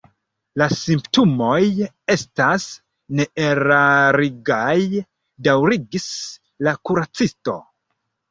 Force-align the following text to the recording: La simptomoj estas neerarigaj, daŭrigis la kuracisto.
La 0.59 0.67
simptomoj 0.75 1.57
estas 2.13 2.65
neerarigaj, 3.19 4.73
daŭrigis 5.49 6.09
la 6.69 6.75
kuracisto. 6.91 7.59